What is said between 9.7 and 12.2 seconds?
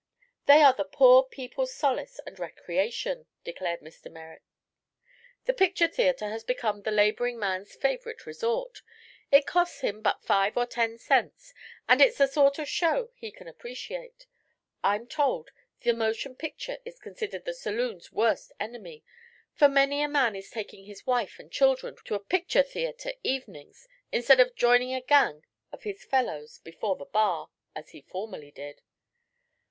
him but five or ten cents and it's